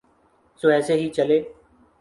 [0.59, 1.37] سو ایسے ہی چلے۔